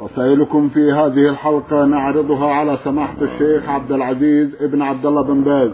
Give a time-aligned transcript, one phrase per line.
[0.00, 5.70] رسائلكم في هذه الحلقة نعرضها على سماحة الشيخ عبد العزيز ابن عبد الله بن باز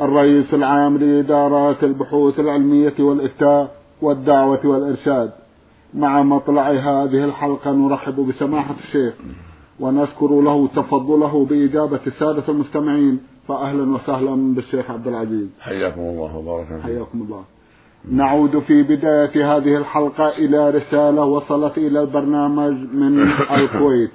[0.00, 5.32] الرئيس العام لإدارات البحوث العلمية والإفتاء والدعوة والإرشاد.
[5.94, 9.14] مع مطلع هذه الحلقة نرحب بسماحة الشيخ
[9.80, 15.48] ونشكر له تفضله بإجابة السادة المستمعين فأهلا وسهلا بالشيخ عبد العزيز.
[15.60, 17.44] حياكم الله وبارك فيكم حياكم الله.
[18.08, 23.22] نعود في بداية هذه الحلقة إلى رسالة وصلت إلى البرنامج من
[23.58, 24.10] الكويت.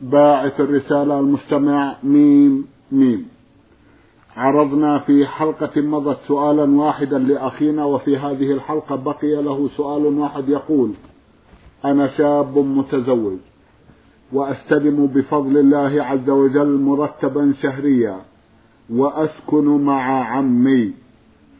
[0.00, 3.26] باعث الرسالة المستمع ميم ميم.
[4.36, 10.92] عرضنا في حلقة مضت سؤالا واحدا لأخينا وفي هذه الحلقة بقي له سؤال واحد يقول
[11.84, 13.38] أنا شاب متزوج
[14.32, 18.16] وأستلم بفضل الله عز وجل مرتبا شهريا
[18.90, 20.92] وأسكن مع عمي.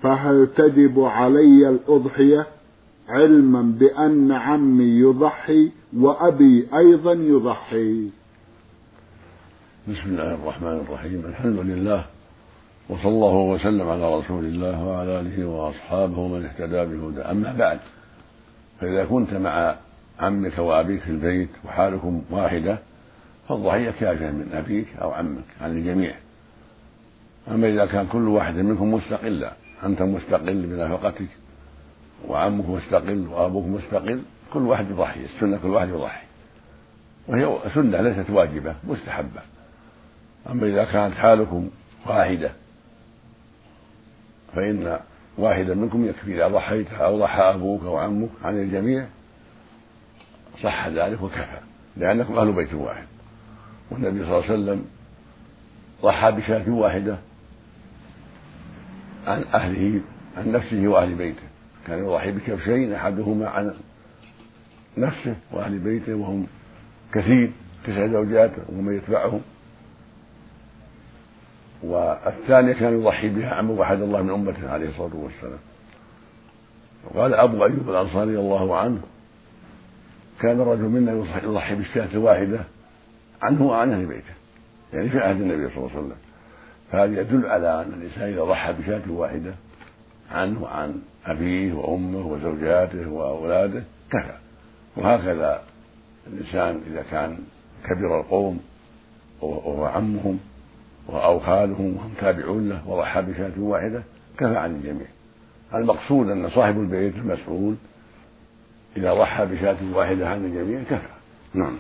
[0.03, 2.47] فهل تجب علي الأضحية
[3.09, 8.11] علما بأن عمي يضحي وأبي أيضا يضحي؟
[9.89, 12.05] بسم الله الرحمن الرحيم الحمد لله
[12.89, 17.79] وصلى الله وسلم على رسول الله وعلى آله وأصحابه ومن اهتدى بهدى أما بعد
[18.81, 19.77] فإذا كنت مع
[20.21, 22.79] عمك وأبيك في البيت وحالكم واحدة
[23.49, 26.15] فالضحية كافية من أبيك أو عمك عن الجميع
[27.51, 29.53] أما إذا كان كل واحد منكم مستقلا
[29.85, 31.29] أنت مستقل بنفقتك
[32.29, 36.27] وعمك مستقل وأبوك مستقل كل واحد يضحي السنة كل واحد يضحي.
[37.29, 39.41] وهي سنة ليست واجبة مستحبة.
[40.51, 41.71] أما إذا كانت حالكم
[42.07, 42.51] واحدة
[44.55, 44.99] فإن
[45.39, 49.07] واحدا منكم يكفي إذا ضحيت أو ضحى أبوك أو عمك عن الجميع
[50.63, 51.59] صح ذلك وكفى
[51.97, 53.07] لأنكم أهل بيت واحد.
[53.91, 54.85] والنبي صلى الله عليه وسلم
[56.03, 57.19] ضحى بشاة واحدة
[59.31, 60.01] عن أهله
[60.37, 61.43] عن نفسه وأهل بيته.
[61.87, 63.75] كان يضحي بكبشين أحدهما عن
[64.99, 66.47] نفسه وأهل بيته وهم
[67.13, 67.51] كثير
[67.87, 69.41] تسع زوجات ومن يتبعهم.
[71.83, 75.59] والثانية كان يضحي بها عن وحد الله من أمته عليه الصلاة والسلام.
[77.05, 79.01] وقال أبو أيوب الأنصاري الله عنه
[80.41, 81.13] كان الرجل منا
[81.45, 82.61] يضحي بالشاة الواحدة
[83.43, 84.35] عنه وعن أهل بيته
[84.93, 86.17] يعني في عهد النبي صلى الله عليه وسلم.
[86.93, 89.55] فهذا يدل على أن الإنسان إذا ضحى بشاة واحدة
[90.33, 94.35] عنه وعن أبيه وأمه وزوجاته وأولاده كفى.
[94.97, 95.63] وهكذا
[96.27, 97.39] الإنسان إذا كان
[97.85, 98.61] كبر القوم
[99.41, 100.39] وهو عمهم
[101.09, 104.03] أو خالهم وهم تابعون له وضحى بشاة واحدة
[104.39, 105.07] كفى عن الجميع.
[105.75, 107.75] المقصود أن صاحب البيت المسؤول
[108.97, 111.09] إذا ضحى بشاة واحدة عن الجميع كفى.
[111.55, 111.79] نعم.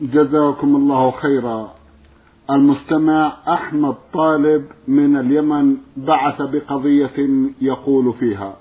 [0.00, 1.81] جزاكم الله خيرا.
[2.52, 7.28] المستمع أحمد طالب من اليمن بعث بقضية
[7.60, 8.56] يقول فيها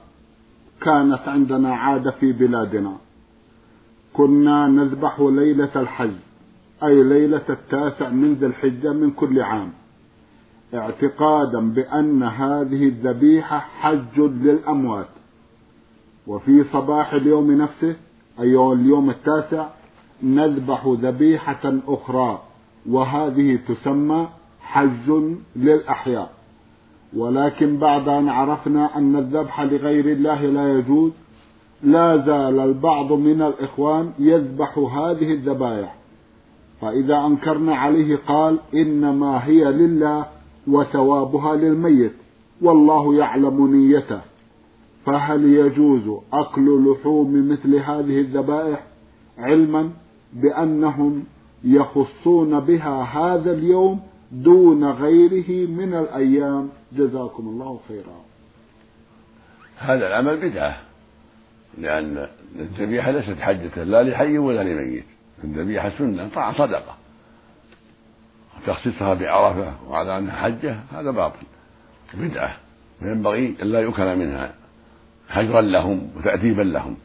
[0.81, 2.97] كانت عندنا عادة في بلادنا.
[4.13, 6.13] كنا نذبح ليلة الحج
[6.83, 9.71] أي ليلة التاسع من ذي الحجة من كل عام
[10.73, 15.09] اعتقادا بأن هذه الذبيحة حج للأموات.
[16.27, 17.95] وفي صباح اليوم نفسه
[18.39, 19.67] أي اليوم التاسع
[20.23, 22.41] نذبح ذبيحة أخرى.
[22.89, 24.29] وهذه تسمى
[24.61, 25.11] حج
[25.55, 26.31] للأحياء.
[27.17, 31.11] ولكن بعد أن عرفنا أن الذبح لغير الله لا يجوز
[31.83, 35.95] لا زال البعض من الإخوان يذبح هذه الذبائح
[36.81, 40.25] فإذا أنكرنا عليه قال إنما هي لله
[40.67, 42.11] وثوابها للميت
[42.61, 44.21] والله يعلم نيته.
[45.05, 48.83] فهل يجوز أكل لحوم مثل هذه الذبائح
[49.37, 49.89] علما
[50.33, 51.23] بأنهم
[51.63, 56.69] يخصون بها هذا اليوم دون غيره من الأيام.
[56.91, 58.21] جزاكم الله خيرا.
[59.77, 60.77] هذا العمل بدعة
[61.77, 62.27] لأن
[62.59, 65.03] الذبيحة ليست حجة لا لحي ولا لميت.
[65.43, 66.97] الذبيحة سنة طاعة صدقة.
[68.67, 71.45] تخصيصها بعرفة وعلى أنها حجة هذا باطل.
[72.13, 72.57] بدعة.
[73.01, 74.53] وينبغي لا يؤكل منها
[75.29, 76.97] حجرا لهم وتأديبا لهم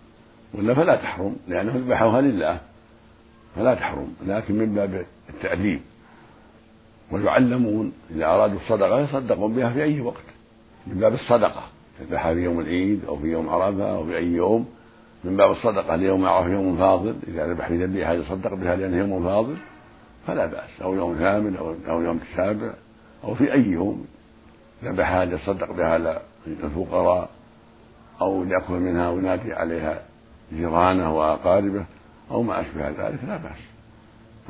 [0.55, 2.61] ولا فلا تحرم لأنهم ذبحوها لله.
[3.57, 5.81] فلا تحرم لكن من باب التأديب.
[7.13, 10.25] ويعلمون إذا أرادوا الصدقة يصدقون بها في أي وقت
[10.87, 11.63] من باب الصدقة
[11.99, 14.69] تذبحها في يوم العيد أو في يوم عرفة أو في أي يوم.
[15.25, 19.25] من باب الصدقة ليوم عرفة يوم فاضل إذا ذبح في ذبيحة يصدق بها لأنه يوم
[19.25, 19.57] فاضل
[20.27, 20.83] فلا بأس.
[20.83, 22.73] أو يوم ثامن أو أو يوم السابع
[23.25, 24.07] أو في أي يوم
[24.85, 27.31] ذبحها ليصدق بها للفقراء
[28.21, 30.03] أو ليأكل منها وينادي عليها
[30.53, 31.85] جيرانه وأقاربه.
[32.31, 33.59] أو ما أشبه ذلك لا بأس.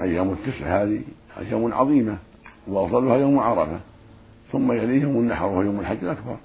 [0.01, 1.01] أيام التسع هذه
[1.39, 2.19] أيام عظيمة
[2.67, 3.81] وأفضلها يوم عرفة
[4.53, 6.37] ثم يليه يوم النحر وهو يوم الحج الأكبر.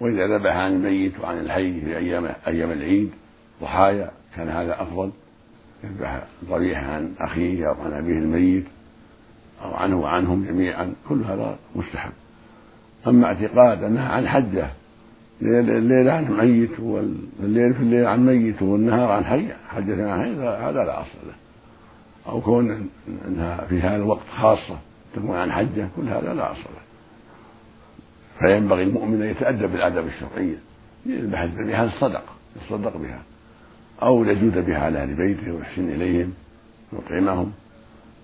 [0.00, 3.10] وإذا ذبح عن الميت وعن الحي في أيام أيام العيد
[3.62, 5.10] ضحايا كان هذا أفضل.
[5.84, 8.64] يذبح ضريحة عن أخيه أو عن أبيه الميت
[9.64, 12.12] أو عنه وعنهم جميعا كل هذا مستحب.
[13.06, 14.70] أما اعتقاد أنها عن حجة
[15.42, 19.46] الليل عن ميت والليل في الليل عن ميت والنهار عن حي.
[19.68, 21.34] حجة عن حي هذا لا أصل له.
[22.26, 22.88] أو كون
[23.28, 24.78] أنها في هذا الوقت خاصة
[25.14, 26.80] تكون عن حجة كل هذا لا أصل له.
[28.38, 30.58] فينبغي المؤمن أن يتأدب بالآداب الشرعية
[31.06, 33.22] يذبح الذبيحة الصدقة يتصدق بها.
[34.02, 36.32] أو يجود بها على أهل بيته ويحسن إليهم
[36.92, 37.52] ويطعمهم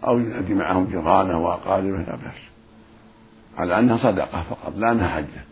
[0.06, 2.40] أو ينادي معهم جيرانه وأقاربه لا بأس.
[3.56, 5.44] على أنها صدقة فقط لا أنها حجة.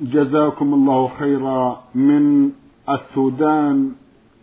[0.00, 2.50] جزاكم الله خيرا من
[2.88, 3.92] السودان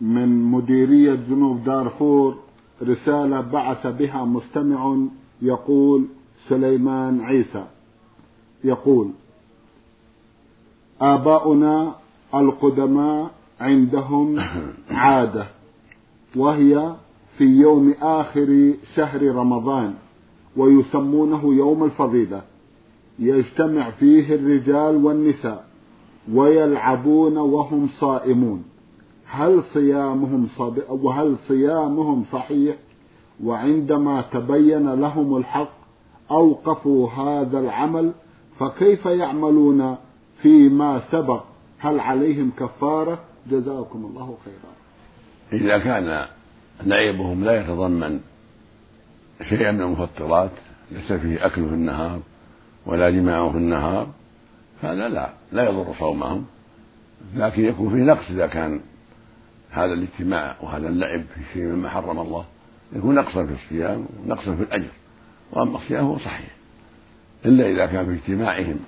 [0.00, 2.36] من مديرية جنوب دارفور.
[2.82, 4.96] رسالة بعث بها مستمع
[5.42, 6.04] يقول
[6.48, 7.64] سليمان عيسى.
[8.64, 9.10] يقول
[11.00, 11.94] آباؤنا
[12.34, 14.40] القدماء عندهم
[14.90, 15.46] عادة
[16.36, 16.94] وهي
[17.38, 19.94] في يوم آخر شهر رمضان
[20.56, 22.42] ويسمونه يوم الفضيلة.
[23.22, 25.64] يجتمع فيه الرجال والنساء
[26.32, 28.64] ويلعبون وهم صائمون.
[29.26, 30.78] هل صيامهم صب...
[30.88, 32.76] وهل صيامهم صحيح؟
[33.44, 35.72] وعندما تبين لهم الحق
[36.30, 38.12] أوقفوا هذا العمل
[38.58, 39.96] فكيف يعملون
[40.42, 41.42] فيما سبق؟
[41.78, 43.18] هل عليهم كفارة؟
[43.50, 44.72] جزاكم الله خيرا.
[45.62, 46.26] إذا كان
[46.84, 48.20] لعبهم لا يتضمن
[49.48, 50.50] شيئا من المفطرات
[50.90, 52.20] ليس فيه أكل في النهار
[52.86, 54.08] ولا جماع في النهار
[54.82, 56.46] هذا لا لا يضر صومهم.
[57.34, 58.80] لكن يكون فيه نقص إذا كان
[59.70, 62.44] هذا الاجتماع وهذا اللعب في شيء مما حرم الله
[62.92, 64.90] يكون نقصا في الصيام ونقصا في الأجر.
[65.52, 66.50] وأما الصيام هو صحيح.
[67.44, 68.78] إلا إذا كان في اجتماعهم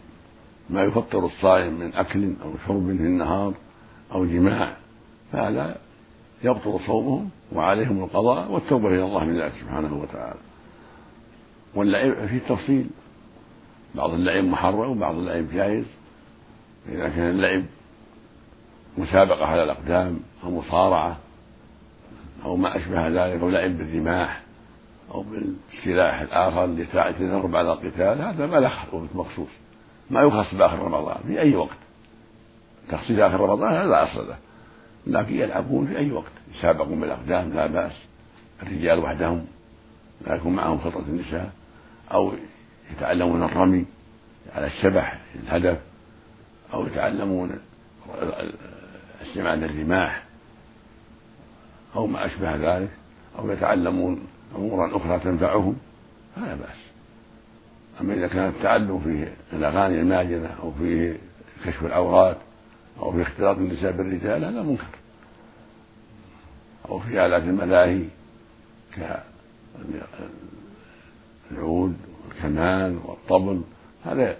[0.70, 3.55] ما يفطر الصائم من أكل أو شرب في النهار
[4.12, 4.76] أو جماع
[5.32, 5.76] فهذا
[6.44, 10.40] يبطل صومهم وعليهم القضاء والتوبة إلى الله من ذلك سبحانه وتعالى.
[11.75, 12.87] واللعب فيه تفصيل.
[13.94, 15.85] بعض اللعب محرم وبعض اللعب جائز.
[16.88, 17.64] إذا كان اللعب
[18.99, 21.17] مسابقة على الأقدام أو مصارعة
[22.44, 24.43] أو ما أشبه ذلك أو لعب بالرماح
[25.14, 29.49] أو بالسلاح الآخر لتدرب على القتال هذا ما له مخصوص.
[30.11, 31.76] ما يخص بآخر رمضان في أي وقت.
[32.88, 34.37] تخصيص آخر رمضان هذا لا أصل له.
[35.06, 36.32] لكن يلعبون في أي وقت.
[36.55, 37.93] يسابقون بالأقدام لا بأس.
[38.62, 39.47] الرجال وحدهم
[40.26, 41.52] لا يكون معهم خطة النساء.
[42.12, 42.32] أو
[42.92, 43.86] يتعلمون الرمي
[44.54, 45.78] على الشبح الهدف
[46.75, 47.58] أو يتعلمون
[49.22, 50.22] استعمال الرماح
[51.96, 52.90] أو ما أشبه ذلك
[53.38, 54.26] أو يتعلمون
[54.56, 55.76] أمورا أخرى تنفعهم
[56.36, 56.84] فلا بأس.
[58.00, 61.16] أما إذا كان التعلم فيه الأغاني الماجنة أو فيه
[61.64, 62.37] كشف العورات
[63.00, 64.84] أو في اختلاط النساء بالرجال هذا منكر.
[66.88, 68.04] أو في آلات الملاهي
[71.50, 71.97] كالعود
[72.44, 73.62] والكمان والطبل
[74.04, 74.36] هذا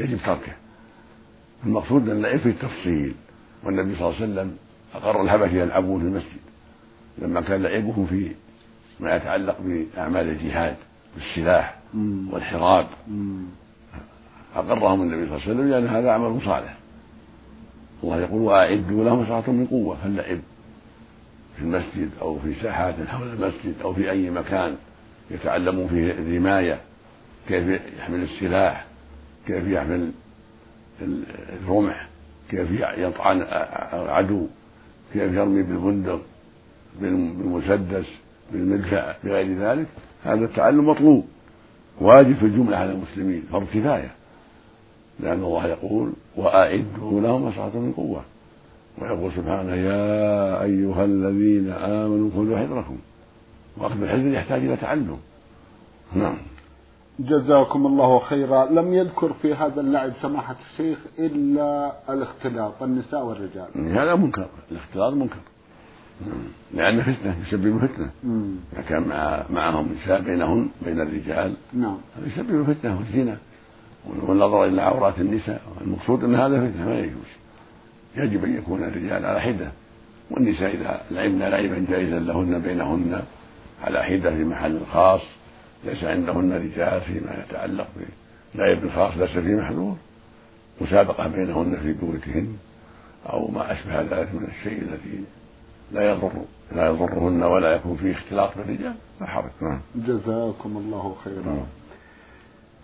[0.00, 0.52] يجب تركه.
[1.66, 3.14] المقصود أن اللعب في التفصيل
[3.64, 4.56] والنبي صلى الله عليه وسلم
[4.94, 6.40] أقر الحبش يلعبون في المسجد
[7.18, 8.32] لما كان لعبهم في
[9.00, 10.76] ما يتعلق بأعمال الجهاد
[11.16, 11.78] بالسلاح
[12.30, 12.86] والحراب.
[14.56, 16.76] أقرهم النبي صلى الله عليه وسلم لأن هذا عمل صالح.
[18.02, 19.96] الله يقول وأعدوا لهم استطعتم من قوة.
[20.02, 20.38] فاللعب
[21.56, 24.76] في المسجد أو في ساحات حول المسجد أو في أي مكان
[25.30, 26.80] يتعلمون فيه الرماية
[27.48, 28.86] كيف يحمل السلاح
[29.46, 30.10] كيف يحمل
[31.62, 32.08] الرمح
[32.50, 33.42] كيف يطعن
[33.92, 34.46] العدو
[35.12, 36.20] كيف يرمي بالبندق
[37.00, 38.06] بالمسدس
[38.52, 39.86] بالمدفع بغير ذلك
[40.24, 41.26] هذا التعلم مطلوب.
[42.00, 44.10] واجب في الجملة على المسلمين فرض كفاية.
[45.20, 48.22] لأن الله يقول وأعدوا لهم ما من قوة.
[48.98, 52.98] ويقول سبحانه يا أيها الذين آمنوا خذوا حذركم.
[53.76, 55.18] وأخذ الحذر يحتاج إلى تعلم.
[56.14, 56.36] نعم.
[57.18, 58.64] جزاكم الله خيرا.
[58.64, 63.68] لم يذكر في هذا اللعب سماحة الشيخ إلا الاختلاط النساء والرجال.
[63.76, 64.46] هذا منكر.
[64.70, 65.40] الاختلاط منكر.
[66.74, 68.10] لأن فتنة يسبب فتنة.
[68.72, 71.54] إذا كان مع معهم نساء بينهن بين الرجال.
[71.72, 71.98] نعم.
[72.16, 73.36] هذا يسبب فتنة والزنا
[74.28, 75.62] والنظر إلى عورات النساء.
[75.80, 77.30] المقصود أن هذا فتنة ما يجوز.
[78.16, 79.72] يجب أن يكون الرجال على حدة.
[80.30, 83.22] والنساء إذا لعبن لعبا جائزا لهن بينهن
[83.84, 85.37] على حدة في محل خاص.
[85.84, 87.86] ليس عندهن رجال فيما يتعلق
[88.54, 89.96] بلعب خاص ليس فيه محذور.
[90.80, 92.56] مسابقة بينهن في بيوتهن
[93.26, 95.24] أو ما أشبه ذلك من الشيء الذي
[95.92, 96.32] لا يضر
[96.72, 98.94] لا يضرهن ولا يكون فيه اختلاط بالرجال.
[99.20, 99.50] لا حرج.
[99.60, 99.80] نعم.
[99.96, 101.42] جزاكم الله خيرا.
[101.42, 101.66] نعم.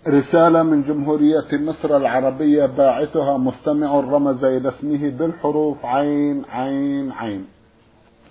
[0.07, 7.45] رسالة من جمهورية مصر العربية باعثها مستمع رمز إلى اسمه بالحروف عين عين عين.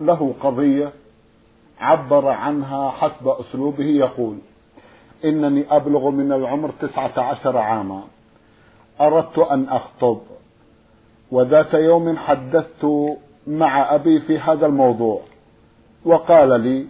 [0.00, 0.92] له قضية
[1.80, 4.38] عبر عنها حسب أسلوبه يقول
[5.24, 8.02] إنني أبلغ من العمر تسعة عشر عاما.
[9.00, 10.20] أردت أن أخطب.
[11.30, 12.86] وذات يوم حدثت
[13.46, 15.20] مع أبي في هذا الموضوع.
[16.04, 16.86] وقال لي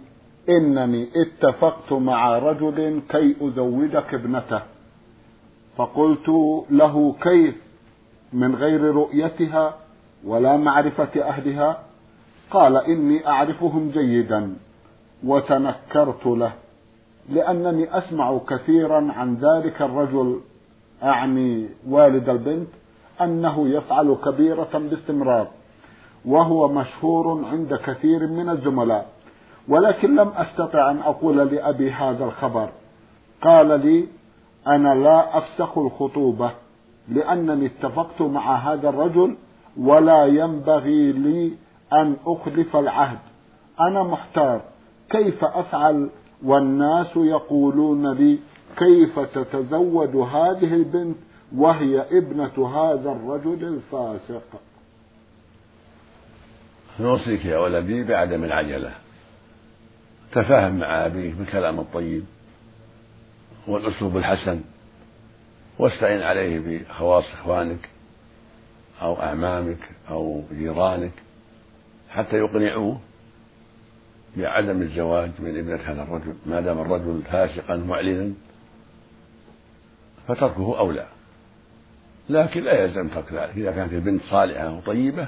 [0.49, 4.61] إنني اتفقت مع رجل كي أزوجك ابنته.
[5.77, 6.29] فقلت
[6.69, 7.55] له كيف؟
[8.33, 9.77] من غير رؤيتها
[10.25, 11.79] ولا معرفة أهلها.
[12.51, 14.55] قال إني أعرفهم جيدا.
[15.23, 16.53] وتنكرت له.
[17.29, 20.39] لأنني أسمع كثيرا عن ذلك الرجل
[21.03, 22.67] أعني والد البنت
[23.21, 25.47] أنه يفعل كبيرة باستمرار
[26.25, 29.09] وهو مشهور عند كثير من الزملاء.
[29.67, 32.69] ولكن لم أستطع أن أقول لأبي هذا الخبر.
[33.41, 34.07] قال لي
[34.67, 36.51] أنا لا أفسخ الخطوبة
[37.09, 39.35] لأنني اتفقت مع هذا الرجل
[39.77, 41.53] ولا ينبغي لي
[41.93, 43.19] أن أخلف العهد.
[43.79, 44.61] أنا محتار
[45.09, 46.09] كيف أفعل
[46.43, 48.39] والناس يقولون لي
[48.77, 51.15] كيف تتزوج هذه البنت
[51.55, 54.61] وهي ابنة هذا الرجل الفاسق؟
[56.99, 58.91] نوصيك يا ولدي بعدم العجلة.
[60.31, 62.25] تفاهم مع أبيك بالكلام الطيب
[63.67, 64.61] والأسلوب الحسن
[65.79, 67.89] واستعن عليه بخواص إخوانك
[69.01, 71.11] أو أعمامك أو جيرانك
[72.09, 72.99] حتى يقنعوه.
[74.37, 78.33] بعدم الزواج من ابنة هذا الرجل ما دام الرجل فاسقا معلنا
[80.27, 81.05] فتركه أولى.
[82.29, 83.57] لكن لا يلزم ترك ذلك.
[83.57, 85.27] إذا كانت البنت صالحة وطيبة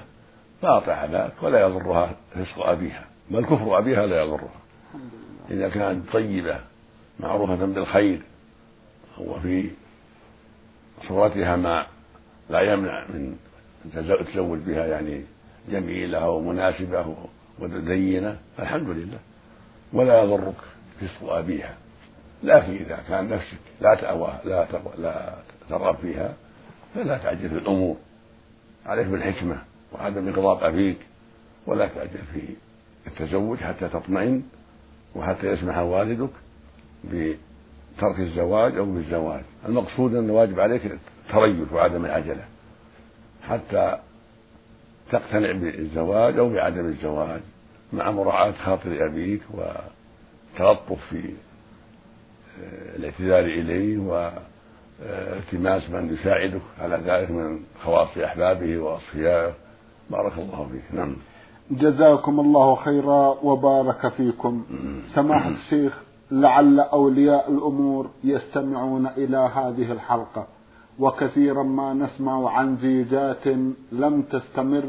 [0.61, 3.05] فأطع ذاك ولا يضرها فسق أبيها.
[3.31, 4.61] بل كفر أبيها لا يضرها.
[5.51, 6.59] إذا كانت طيبة
[7.19, 8.21] معروفة بالخير
[9.17, 9.69] وفي
[11.07, 11.87] صورتها ما
[12.49, 13.37] لا يمنع من
[13.93, 15.23] تزوج بها يعني
[15.69, 17.15] جميلة ومناسبة
[17.59, 19.19] ودينة فالحمد لله.
[19.93, 20.55] ولا يضرك
[21.01, 21.75] فسق أبيها.
[22.43, 25.35] لكن إذا كان نفسك لا تأوى لا لا
[25.69, 26.33] ترغب فيها
[26.95, 27.97] فلا تعجل في الأمور.
[28.85, 29.57] عليك بالحكمة
[29.93, 30.97] وعدم إغضاب أبيك.
[31.67, 32.41] ولا تعجل في
[33.07, 34.43] التزوج حتى تطمئن
[35.15, 36.29] وحتى يسمح والدك
[37.03, 39.43] بترك الزواج أو بالزواج.
[39.67, 42.43] المقصود أن الواجب عليك التريث وعدم العجلة.
[43.43, 43.99] حتى
[45.11, 47.41] تقتنع بالزواج أو بعدم الزواج
[47.93, 51.33] مع مراعاة خاطر أبيك وتلطف في
[52.63, 59.53] آه، الاعتذار إليه والتماس من يساعدك على ذلك من خواص أحبابه وأصفيائه.
[60.09, 60.99] بارك الله فيك.
[60.99, 61.15] نعم.
[61.71, 64.65] جزاكم الله خيرا وبارك فيكم.
[65.15, 65.93] سماحة الشيخ
[66.31, 70.47] لعل أولياء الأمور يستمعون إلى هذه الحلقة.
[70.99, 73.47] وكثيرا ما نسمع عن زيجات
[73.91, 74.83] لم تستمر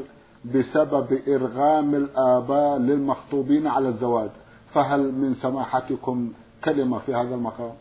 [0.44, 4.30] بسبب إرغام الآباء للمخطوبين على الزواج.
[4.74, 6.32] فهل من سماحتكم
[6.64, 7.74] كلمة في هذا المقام؟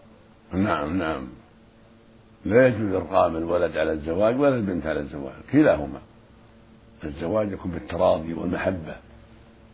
[0.54, 1.28] نعم نعم.
[2.46, 6.00] لا يجوز إرغام الولد على الزواج ولا البنت على الزواج كلاهما.
[7.04, 8.96] الزواج يكون بالتراضي والمحبة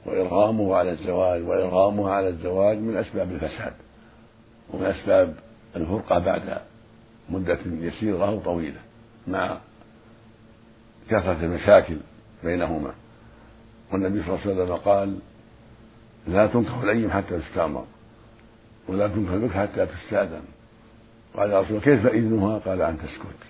[0.05, 3.74] وإرغامه على الزواج وإرغامها على الزواج من أسباب الفساد
[4.74, 5.36] ومن أسباب
[5.75, 6.57] الفرقة بعد
[7.30, 8.80] مدة يسيرة أو طويلة
[9.27, 9.58] مع
[11.10, 11.98] كثرة المشاكل
[12.44, 12.94] بينهما.
[13.92, 15.20] والنبي صلى الله عليه وسلم قال
[16.27, 17.86] لا تنكح الأيم حتى تستأمر
[18.88, 20.42] ولا تنكح البكر حتى تستأذن.
[21.38, 23.44] قال يا رسول كيف إذنها؟ قال أن تسكت.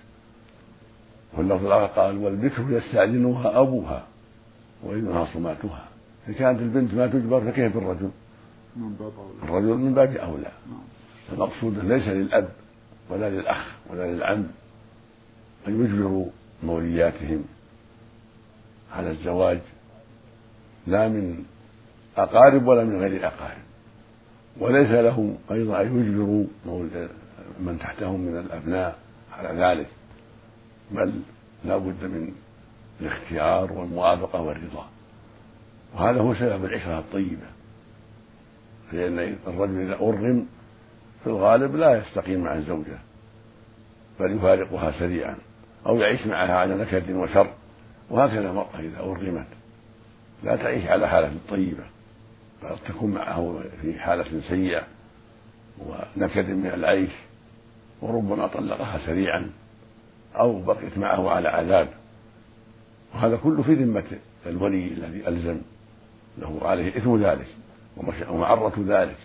[1.36, 4.06] واللفظ الآخر قال والبكر يستأذنها أبوها
[4.82, 5.84] وإذنها صماتها.
[6.28, 8.10] إذا كانت البنت ما تجبر فكيف بالرجل؟
[9.42, 10.52] الرجل من باب أولى.
[11.32, 12.48] المقصود ليس للأب.
[13.10, 14.46] ولا للأخ ولا للعم
[15.68, 16.26] أن يجبروا
[16.62, 17.44] مولياتهم
[18.92, 19.60] على الزواج
[20.86, 21.44] لا من
[22.16, 23.62] أقارب ولا من غير الأقارب
[24.60, 26.46] وليس لهم أيضا أن يجبروا
[27.60, 28.98] من تحتهم من الأبناء
[29.32, 29.86] على ذلك
[30.90, 31.12] بل
[31.64, 32.32] لا بد من
[33.00, 34.88] الاختيار والموافقة والرضا.
[35.94, 37.46] وهذا هو سبب العشرة الطيبة
[38.92, 40.46] لأن الرجل إذا أرغم
[41.24, 42.98] في الغالب لا يستقيم مع الزوجة
[44.20, 45.36] بل يفارقها سريعا
[45.86, 47.50] أو يعيش معها على نكد وشر
[48.10, 49.46] وهكذا المرأة إذا أرغمت.
[50.44, 51.84] لا تعيش على حالة طيبة
[52.62, 54.82] بل تكون معه في حالة سيئة
[55.78, 57.10] ونكد من العيش
[58.02, 59.50] وربما طلقها سريعا
[60.36, 61.88] أو بقيت معه على عذاب.
[63.14, 65.60] وهذا كله في ذمة الولي الذي ألزم
[66.38, 67.46] له عليه إثم ذلك
[68.28, 69.16] ومعرة ذلك.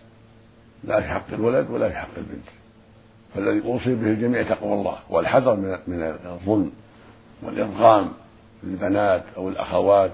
[0.83, 2.48] لا في حق الولد ولا في حق البنت.
[3.36, 5.55] فالذي أوصي به الجميع تقوى الله والحذر
[5.88, 6.71] من الظلم
[7.43, 8.12] والإرغام
[8.63, 10.12] للبنات أو الأخوات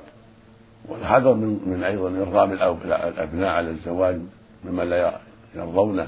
[0.89, 4.19] والحذر من من أيضا إرغام الأبناء على الزواج
[4.65, 5.19] مما لا
[5.55, 6.07] يرضونه.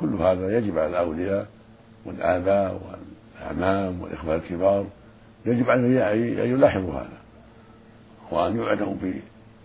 [0.00, 1.46] كل هذا يجب على الأولياء
[2.06, 2.80] والآباء
[3.40, 4.86] والأعمام والإخوان الكبار
[5.46, 5.92] يجب أن
[6.38, 7.18] يلاحظوا هذا
[8.30, 8.94] وأن يعنوا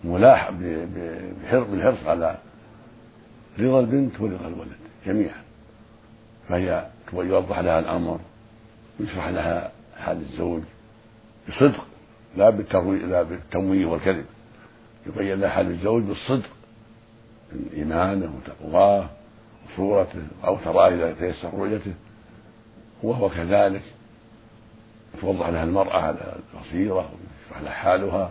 [0.04, 0.50] بملاح
[1.70, 2.36] بالحرص على
[3.58, 5.42] رضا البنت ورضا الولد جميعا.
[6.48, 8.20] فهي يوضح لها الأمر
[9.00, 10.62] ويشرح لها حال الزوج
[11.48, 11.84] بصدق
[12.36, 12.50] لا
[13.06, 14.24] لا بالتمويه والكذب.
[15.06, 16.48] يبين لها حال الزوج بالصدق
[17.52, 19.08] من إيمانه وتقواه
[19.66, 21.94] وصورته أو تراه إذا تيسر رؤيته.
[23.02, 23.82] وهو كذلك
[25.20, 28.30] توضح لها المرأة على بصيرة ويشرح لها حالها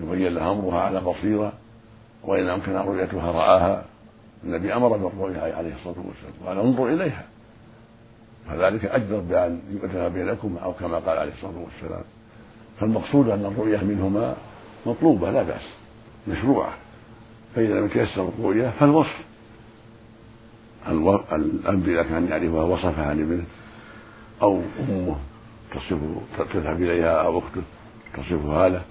[0.00, 1.52] يبين لها أمرها على بصيرة
[2.22, 3.84] وإن أمكن رؤيتها رآها.
[4.44, 7.24] النبي أمر بالرؤيا عليه الصلاة والسلام قال أنظر إليها.
[8.48, 12.04] فذلك أجدر بأن يؤتنا بينكما أو كما قال عليه الصلاة والسلام.
[12.80, 14.36] فالمقصود أن الرؤية منهما
[14.86, 15.68] مطلوبة لا بأس
[16.28, 16.72] مشروعة.
[17.54, 19.24] فإذا لم يتيسر الرؤية فالوصف.
[20.88, 23.44] الأب إذا كان يعرفها وصفها لابنه
[24.42, 25.16] أو أمه
[25.74, 26.20] تصفه
[26.52, 27.62] تذهب إليها أو أخته
[28.16, 28.82] تصفها له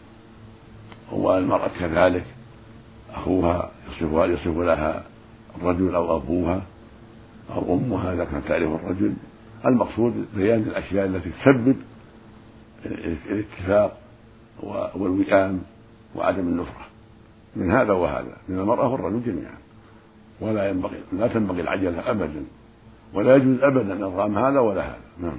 [1.11, 2.23] والمرأة كذلك
[3.13, 5.03] أخوها يصفها يصف لها
[5.61, 6.61] الرجل أو أبوها
[7.55, 9.13] أو أمها إذا كانت تعرف الرجل.
[9.65, 11.75] المقصود بيان الأشياء التي تسبب
[12.85, 13.97] الاتفاق
[14.95, 15.61] والوئام
[16.15, 16.85] وعدم النفرة.
[17.55, 19.57] من هذا وهذا من المرأة والرجل جميعا.
[20.41, 22.43] ولا ينبغي لا تنبغي العجلة أبدا.
[23.13, 24.99] ولا يجوز أبدا إرغام هذا ولا هذا.
[25.21, 25.37] نعم.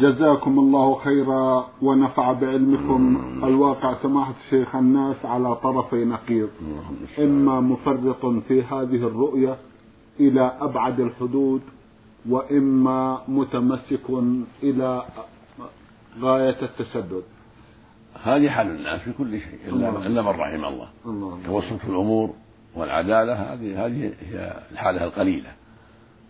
[0.00, 6.48] جزاكم الله خيرا ونفع بعلمكم الواقع سماحة الشيخ الناس على طرفي نقيض.
[7.18, 9.56] إما مفرط في هذه الرؤية
[10.20, 11.60] إلى أبعد الحدود
[12.28, 14.00] وإما متمسك
[14.62, 15.02] إلى
[16.20, 17.22] غاية التسدد
[18.22, 21.38] هذه حال الناس في كل شيء إلا, إلا من رحم الله, الله.
[21.46, 22.30] توسط في الأمور
[22.76, 25.52] والعدالة هذه هذه هي الحالة القليلة.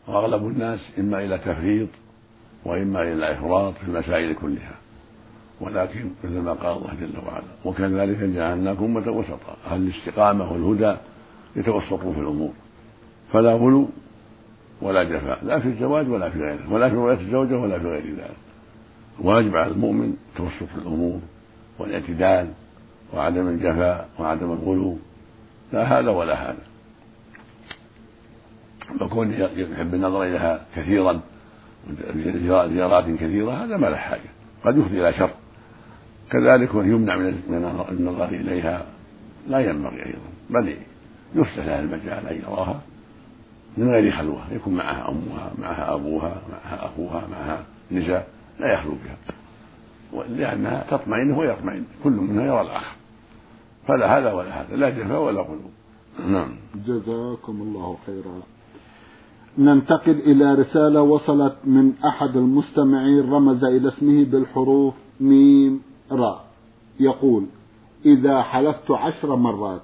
[0.08, 1.88] وأغلب الناس إما إلى تفريط
[2.64, 4.74] وإما إلى إفراط في المسائل كلها.
[5.60, 10.96] ولكن مثل ما قال الله جل وعلا وكذلك جعلناكم أمة وسطا أهل الاستقامة والهدى
[11.56, 12.52] يتوسطوا في الأمور.
[13.32, 13.88] فلا غلو
[14.82, 18.06] ولا جفاء لا في الزواج ولا في غيره ولا في رؤية الزوجة ولا في غير
[18.06, 18.36] ذلك.
[19.20, 21.20] واجب على المؤمن التوسط في الأمور
[21.78, 22.48] والاعتدال
[23.14, 24.98] وعدم الجفاء وعدم الغلو.
[25.72, 26.62] لا هذا ولا هذا.
[29.00, 31.20] وكون يحب النظر إليها كثيرا
[32.74, 34.30] زيارات كثيرة هذا ما له حاجة.
[34.64, 35.30] قد يفضي إلى شر.
[36.30, 38.86] كذلك يمنع من النظر إليها
[39.48, 40.76] لا ينبغي أيضا بل
[41.34, 42.80] يفتح لها المجال أن يراها
[43.76, 44.52] من غير خلوة.
[44.52, 48.28] يكون معها أمها معها أبوها معها أخوها معها نساء
[48.60, 49.16] لا يخلو بها.
[50.28, 52.96] لأنها تطمئن ويطمئن كل منها يرى الآخر.
[53.88, 55.70] فلا هذا ولا هذا لا جفاء ولا غلو.
[56.28, 56.56] نعم.
[56.86, 58.42] جزاكم الله خيرا.
[59.58, 65.80] ننتقل إلى رسالة وصلت من أحد المستمعين رمز إلى اسمه بالحروف ميم
[66.12, 66.44] راء
[67.00, 67.46] يقول
[68.06, 69.82] إذا حلفت عشر مرات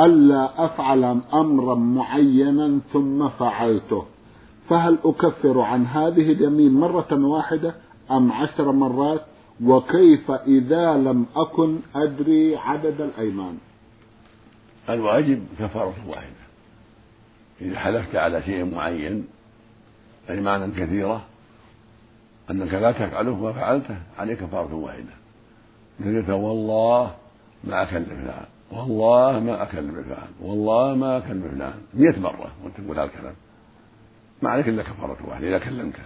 [0.00, 4.04] ألا أفعل أمرا معينا ثم فعلته
[4.68, 7.74] فهل أكفر عن هذه اليمين مرة واحدة
[8.10, 9.20] أم عشر مرات؟
[9.64, 13.58] وكيف إذا لم أكن أدري عدد الأيمان؟
[14.88, 16.47] الواجب كفارة واحدة.
[17.60, 19.26] إذا حلفت على شيء معين
[20.30, 21.22] أيمانا كثيرة
[22.50, 25.14] أنك لا تفعله وفعلته عليك كفارة واحدة.
[26.04, 27.14] قلت والله
[27.64, 32.98] ما أكل فلان والله ما أكل فلان والله ما أكل فلان مئة مرة وأنت تقول
[32.98, 33.34] هذا الكلام.
[34.42, 36.02] ما عليك إلا كفارة واحدة إذا كلمته.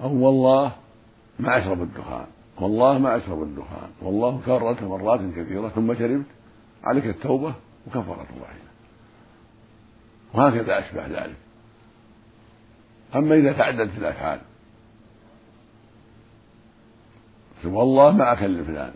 [0.00, 0.72] أو والله
[1.38, 2.26] ما أشرب الدخان
[2.60, 6.26] والله ما أشرب الدخان والله كررت مرات كثيرة ثم شربت
[6.84, 7.54] عليك التوبة
[7.86, 8.73] وكفارة واحدة.
[10.34, 11.36] وهكذا أشبه ذلك.
[13.14, 14.40] أما إذا تعددت الأفعال.
[17.64, 18.92] والله ما أكل فلان.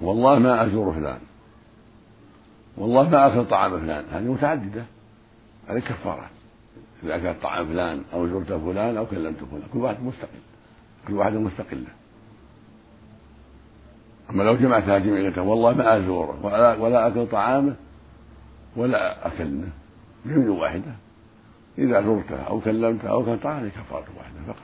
[0.00, 1.20] والله ما أزور فلان.
[2.76, 4.04] والله ما أكل طعام فلان.
[4.12, 4.84] هذه متعددة.
[5.68, 6.30] هذه كفارات
[7.02, 9.68] إذا أكلت طعام فلان أو زرت فلان أو كلمت فلان.
[9.72, 10.40] كل واحد مستقل.
[11.08, 11.86] كل واحدة مستقلة
[14.30, 16.38] أما لو جمعتها جمعية والله ما أزوره.
[16.42, 17.76] ولا, ولا أكل طعامه
[18.76, 19.68] ولا أكلمه
[20.24, 20.94] بيمين واحدة.
[21.78, 24.62] إذا زرته أو كلمته أو كان طعامه كفارة واحدة فقط.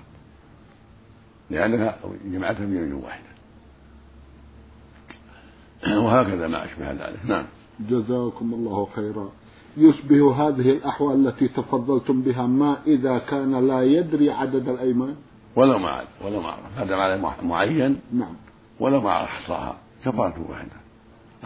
[1.50, 3.28] لأنها جمعتها بيمين واحدة.
[5.86, 7.18] وهكذا ما أشبه ذلك.
[7.26, 7.44] نعم.
[7.80, 9.30] جزاكم الله خيرا.
[9.76, 15.16] يشبه هذه الأحوال التي تفضلتم بها ما إذا كان لا يدري عدد الأيمان؟
[15.56, 16.78] ولو ما ولو ما عرف.
[16.78, 18.00] هذا معنى معين.
[18.12, 18.34] نعم.
[18.80, 20.76] ولو ما أحصاها كفارة واحدة.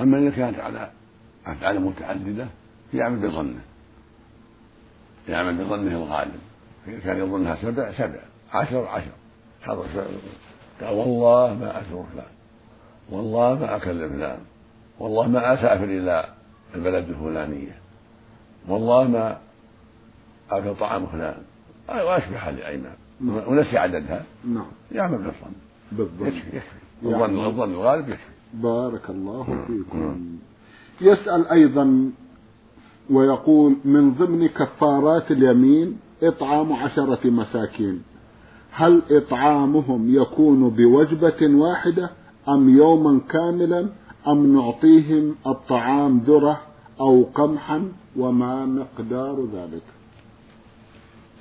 [0.01, 0.91] أما إذا كانت على
[1.47, 2.47] أفعال متعددة
[2.95, 3.61] يعمل بظنه.
[5.29, 6.41] يعمل بظنه الغالب.
[7.05, 8.21] كان يظنها سبع سبع.
[8.53, 9.13] عشر عشر.
[9.63, 9.87] حضر
[10.81, 12.27] قال والله ما أزور فلان.
[13.11, 14.39] والله ما أكلم فلان.
[14.99, 16.35] والله ما أسافر إلى
[16.75, 17.79] البلد الفلانية.
[18.69, 19.39] والله ما
[20.51, 21.43] أكل طعام فلان.
[21.89, 23.49] وأشبه الأيمان نعم.
[23.49, 24.25] ونسي عددها.
[24.45, 24.71] نعم.
[24.93, 25.53] يعمل بالظن.
[25.93, 26.27] بالظن.
[26.27, 30.39] يكفي يكفي الظن الظن الغالب يكفي بارك الله فيكم.
[31.03, 32.11] يسأل أيضا
[33.11, 38.03] ويقول من ضمن كفارات اليمين إطعام عشرة مساكين.
[38.71, 42.11] هل إطعامهم يكون بوجبة واحدة
[42.49, 43.89] أم يوما كاملا
[44.29, 46.61] أم نعطيهم الطعام ذرة
[47.01, 49.83] أو قمحا وما مقدار ذلك؟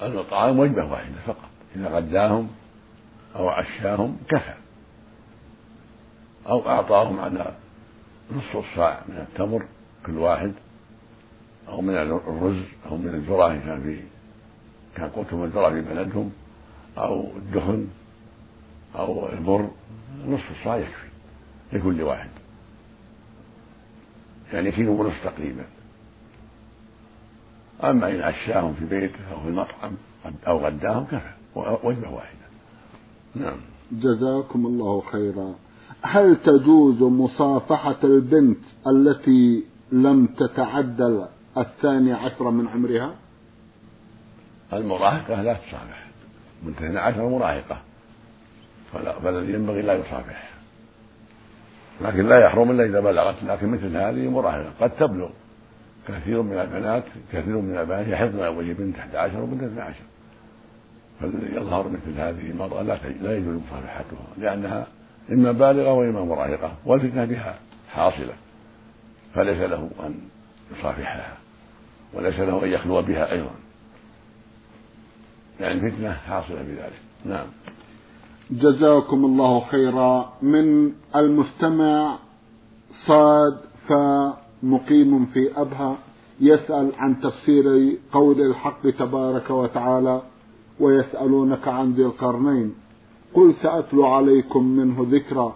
[0.02, 1.50] الطعام وجبة واحدة فقط.
[1.76, 2.48] إذا غداهم
[3.36, 4.54] أو عشاهم كفى.
[6.50, 7.54] أو أعطاهم على
[8.36, 9.66] نصف الصاع من التمر
[10.06, 10.54] كل واحد.
[11.68, 14.02] أو من الرز أو من الذرة كان في
[14.96, 16.32] كان قوتهم الذرة في بلدهم.
[16.98, 17.88] أو الدخن
[18.96, 19.70] أو البر
[20.28, 21.08] نصف الصاع يكفي
[21.74, 22.30] لكل واحد.
[24.54, 25.66] يعني كيلو ونصف تقريبا.
[27.84, 29.94] أما إن عشاهم في بيته أو في المطعم
[30.48, 31.32] أو غداهم كفى.
[31.56, 32.40] وجبة واحدة.
[33.36, 33.58] نعم.
[33.92, 35.56] جزاكم الله خيرا.
[36.02, 43.16] هل تجوز مصافحة البنت التي لم تتعدل الثاني عشر من عمرها؟
[44.74, 46.08] المراهقة لا تصافح.
[46.64, 47.82] من اثنى عشر مراهقة.
[49.24, 50.52] فالذي ينبغي لا يصافح.
[52.02, 53.44] لكن لا يحرم إلا إذا بلغت.
[53.44, 54.72] لكن مثل هذه مراهقة.
[54.82, 55.30] قد تبلغ.
[56.08, 59.96] كثير من البنات كثير من البنات يحفظن وجه بنت 11 وبنت 12
[61.22, 64.88] فالذي يظهر مثل هذه المرأة لا لا يجوز مصافحتها لأنها
[65.32, 68.34] إما بالغة وإما مراهقة والفتنة بها حاصلة
[69.34, 70.16] فليس له أن
[70.72, 71.38] يصافحها
[72.14, 73.52] وليس له أن يخلو بها أيضا.
[75.60, 77.02] يعني الفتنة حاصلة بذلك.
[77.26, 77.48] نعم.
[78.52, 80.34] جزاكم الله خيرا.
[80.42, 82.18] من المستمع
[83.08, 85.98] صاد فمقيم في أبها
[86.40, 90.22] يسأل عن تفسير قول الحق تبارك وتعالى
[90.80, 92.76] ويسألونك عن ذي القرنين.
[93.34, 95.56] قل سأتلو عليكم منه ذكرا.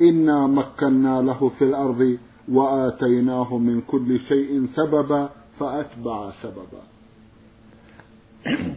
[0.00, 5.28] إنا مكنا له في الأرض وآتيناه من كل شيء سببا
[5.60, 6.82] فأتبع سببا.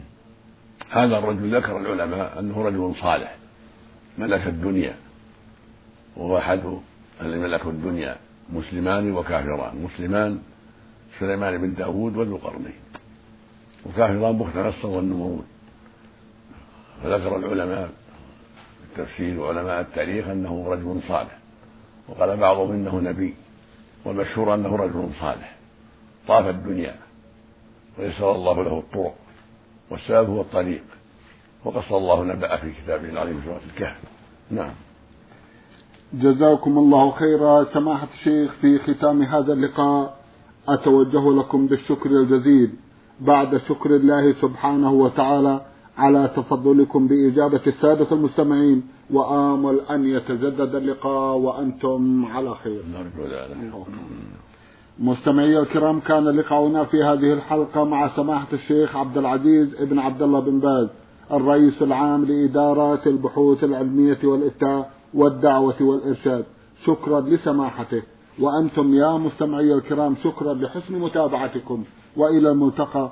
[0.97, 3.38] هذا الرجل ذكر العلماء أنه رجل صالح
[4.17, 4.95] ملك الدنيا
[6.17, 6.79] وهو أحد
[7.21, 8.17] الذي ملكوا الدنيا
[8.49, 9.84] مسلمان وكافران.
[9.84, 10.39] مسلمان
[11.19, 12.79] سليمان بن داود وذو القرنين
[13.86, 15.45] وكافران بخت نصر والنمرود.
[17.03, 17.89] فذكر العلماء
[18.97, 21.38] التفسير وعلماء التاريخ أنه رجل صالح
[22.10, 23.34] وقال بعضهم إنه نبي
[24.05, 25.55] والمشهور أنه رجل صالح.
[26.27, 26.95] طاف الدنيا
[27.99, 29.15] ويسر الله له الطرق
[29.89, 30.84] والسبب هو الطريق
[31.65, 33.97] وقص الله نبأ في كتابه العظيم سورة الكهف.
[34.51, 34.73] نعم.
[36.13, 37.63] جزاكم الله خيرا.
[37.73, 40.17] سماحة الشيخ في ختام هذا اللقاء
[40.67, 42.73] أتوجه لكم بالشكر الجزيل.
[43.19, 45.65] بعد شكر الله سبحانه وتعالى
[45.97, 52.81] على تفضلكم بإجابة السادة المستمعين وآمل أن يتجدد اللقاء وأنتم على خير.
[54.99, 60.39] مستمعي الكرام كان لقاؤنا في هذه الحلقة مع سماحة الشيخ عبد العزيز ابن عبد الله
[60.39, 60.88] بن باز
[61.31, 66.45] الرئيس العام لإدارات البحوث العلمية والإفتاء والدعوة والإرشاد.
[66.86, 68.01] شكرا لسماحته.
[68.39, 71.84] وأنتم يا مستمعي الكرام شكرا لحسن متابعتكم.
[72.17, 73.12] وإلى الملتقى.